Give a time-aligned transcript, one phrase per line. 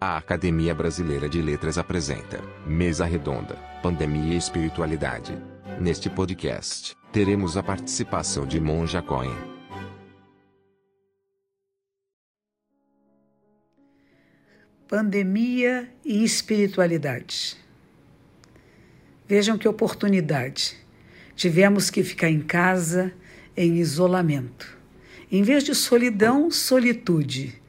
[0.00, 5.32] A Academia Brasileira de Letras apresenta Mesa Redonda, Pandemia e Espiritualidade.
[5.80, 9.36] Neste podcast, teremos a participação de Monja Cohen.
[14.88, 17.56] Pandemia e espiritualidade.
[19.26, 20.76] Vejam que oportunidade.
[21.36, 23.14] Tivemos que ficar em casa
[23.56, 24.76] em isolamento.
[25.30, 27.63] Em vez de solidão, solitude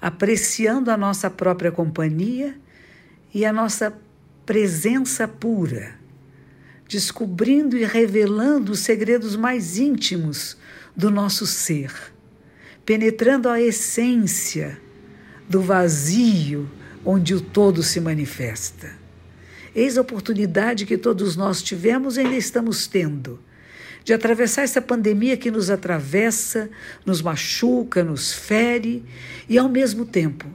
[0.00, 2.56] apreciando a nossa própria companhia
[3.34, 3.92] e a nossa
[4.46, 5.94] presença pura,
[6.88, 10.56] descobrindo e revelando os segredos mais íntimos
[10.96, 11.92] do nosso ser,
[12.84, 14.80] penetrando a essência
[15.48, 16.68] do vazio
[17.04, 18.98] onde o todo se manifesta.
[19.74, 23.38] Eis a oportunidade que todos nós tivemos e ainda estamos tendo
[24.04, 26.70] de atravessar essa pandemia que nos atravessa,
[27.04, 29.04] nos machuca, nos fere
[29.48, 30.46] e, ao mesmo tempo,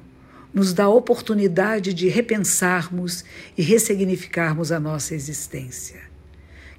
[0.54, 3.26] nos dá a oportunidade de repensarmos
[3.58, 6.02] e ressignificarmos a nossa existência.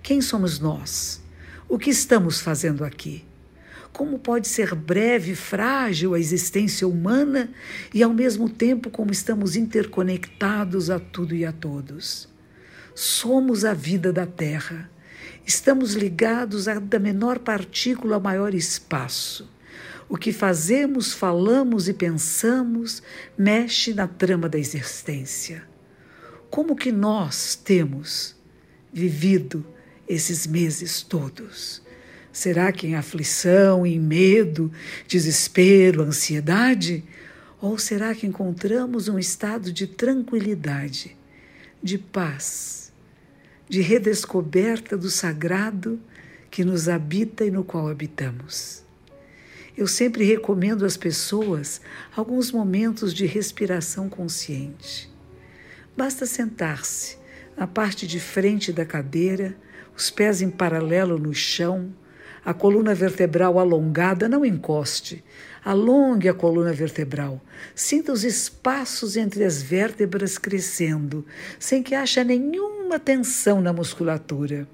[0.03, 1.23] Quem somos nós?
[1.69, 3.25] O que estamos fazendo aqui?
[3.93, 7.51] Como pode ser breve e frágil a existência humana
[7.93, 12.29] e, ao mesmo tempo, como estamos interconectados a tudo e a todos?
[12.95, 14.91] Somos a vida da Terra
[15.47, 19.49] Estamos ligados a da menor partícula ao maior espaço.
[20.09, 23.01] O que fazemos, falamos e pensamos
[23.39, 25.63] mexe na trama da existência.
[26.51, 28.35] Como que nós temos
[28.93, 29.65] vivido
[30.09, 31.81] esses meses todos?
[32.33, 34.73] Será que em aflição, em medo,
[35.07, 37.05] desespero, ansiedade?
[37.63, 41.17] Ou será que encontramos um estado de tranquilidade,
[41.81, 42.86] de paz?
[43.69, 46.01] De redescoberta do sagrado
[46.51, 48.85] que nos habita e no qual habitamos.
[49.77, 51.81] Eu sempre recomendo às pessoas
[52.17, 55.11] alguns momentos de respiração consciente.
[55.97, 57.19] Basta sentar-se
[57.57, 59.57] na parte de frente da cadeira,
[59.97, 61.93] os pés em paralelo no chão,
[62.47, 65.25] a coluna vertebral alongada, não encoste.
[65.65, 67.41] Alongue a coluna vertebral.
[67.75, 71.27] Sinta os espaços entre as vértebras crescendo,
[71.59, 74.69] sem que haja nenhuma tensão na musculatura.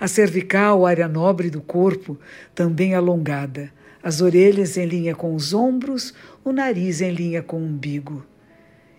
[0.00, 2.18] A cervical, área nobre do corpo,
[2.52, 3.72] também alongada.
[4.02, 6.12] As orelhas em linha com os ombros,
[6.44, 8.26] o nariz em linha com o umbigo.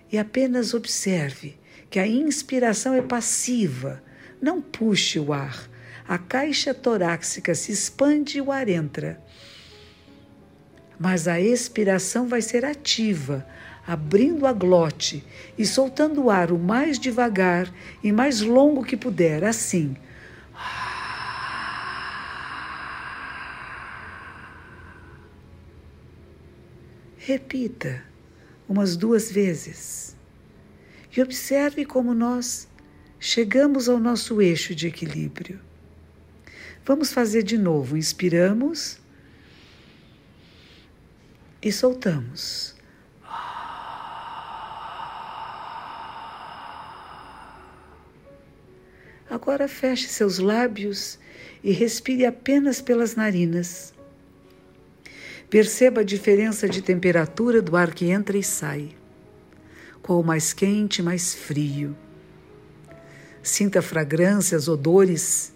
[0.10, 1.58] E apenas observe
[1.90, 4.02] que a inspiração é passiva.
[4.42, 5.75] Não puxe o ar
[6.08, 9.20] a caixa torácica se expande e o ar entra.
[11.00, 13.46] Mas a expiração vai ser ativa,
[13.86, 15.26] abrindo a glote
[15.58, 17.74] e soltando o ar o mais devagar
[18.04, 19.98] e mais longo que puder, assim.
[27.18, 28.04] Repita
[28.70, 30.16] umas duas vezes
[31.16, 32.68] e observe como nós
[33.20, 35.60] chegamos ao nosso eixo de equilíbrio.
[36.86, 37.98] Vamos fazer de novo.
[37.98, 39.00] Inspiramos
[41.60, 42.76] e soltamos.
[49.28, 51.18] Agora feche seus lábios
[51.64, 53.92] e respire apenas pelas narinas.
[55.50, 58.96] Perceba a diferença de temperatura do ar que entra e sai.
[60.04, 61.98] Qual mais quente, mais frio.
[63.42, 65.55] Sinta fragrâncias, odores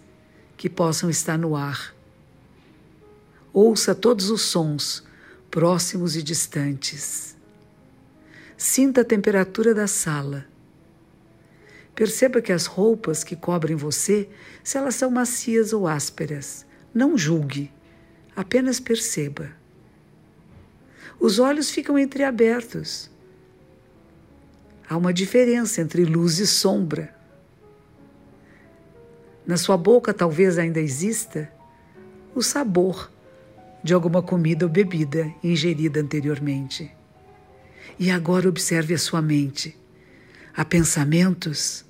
[0.60, 1.94] que possam estar no ar.
[3.50, 5.02] Ouça todos os sons,
[5.50, 7.34] próximos e distantes.
[8.58, 10.44] Sinta a temperatura da sala.
[11.94, 14.28] Perceba que as roupas que cobrem você,
[14.62, 17.72] se elas são macias ou ásperas, não julgue,
[18.36, 19.50] apenas perceba.
[21.18, 23.10] Os olhos ficam entreabertos.
[24.86, 27.18] Há uma diferença entre luz e sombra.
[29.50, 31.50] Na sua boca talvez ainda exista
[32.36, 33.10] o sabor
[33.82, 36.88] de alguma comida ou bebida ingerida anteriormente.
[37.98, 39.76] E agora observe a sua mente.
[40.56, 41.84] Há pensamentos,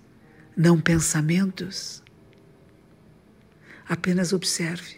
[0.56, 2.02] não pensamentos.
[3.87, 4.96] Apenas observe.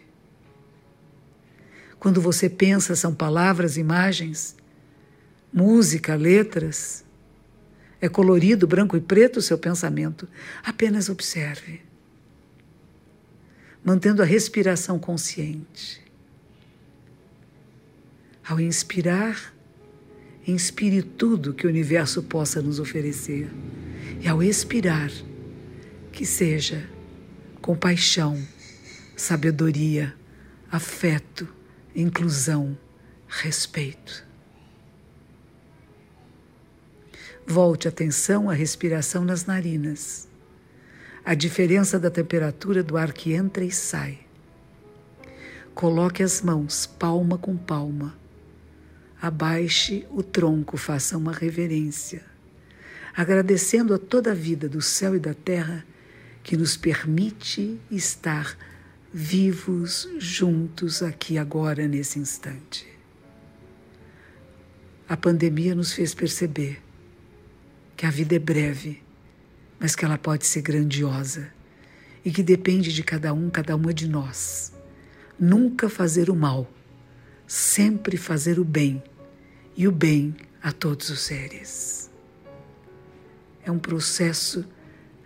[1.99, 4.55] Quando você pensa, são palavras, imagens,
[5.53, 7.05] música, letras.
[8.01, 10.29] É colorido, branco e preto o seu pensamento.
[10.63, 11.91] Apenas observe
[13.85, 16.01] mantendo a respiração consciente.
[18.47, 19.55] Ao inspirar,
[20.47, 23.51] inspire tudo que o universo possa nos oferecer.
[24.21, 25.11] E ao expirar,
[26.13, 26.89] que seja
[27.61, 28.41] compaixão,
[29.17, 30.15] sabedoria,
[30.71, 31.49] afeto,
[31.95, 32.77] inclusão,
[33.29, 34.27] respeito.
[37.47, 40.29] Volte atenção à respiração nas narinas,
[41.25, 44.19] a diferença da temperatura do ar que entra e sai.
[45.75, 48.15] Coloque as mãos palma com palma.
[49.21, 52.25] Abaixe o tronco, faça uma reverência,
[53.15, 55.87] agradecendo a toda a vida do céu e da terra
[56.43, 58.57] que nos permite estar
[59.15, 62.87] vivos juntos aqui agora nesse instante.
[65.09, 66.83] A pandemia nos fez perceber
[67.97, 69.03] que a vida é breve,
[69.83, 71.53] mas que ela pode ser grandiosa
[72.25, 74.73] e que depende de cada um, cada uma de nós.
[75.37, 76.71] Nunca fazer o mal,
[77.49, 79.03] sempre fazer o bem
[79.77, 82.09] e o bem a todos os seres.
[83.65, 84.65] É um processo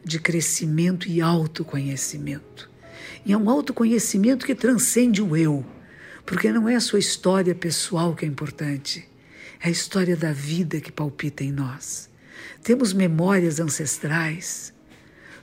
[0.03, 2.71] de crescimento e autoconhecimento.
[3.27, 5.67] E é um autoconhecimento que transcende o eu,
[6.25, 9.07] porque não é a sua história pessoal que é importante,
[9.61, 12.09] é a história da vida que palpita em nós
[12.67, 14.75] temos memórias ancestrais.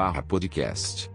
[0.00, 1.10] barra podcast.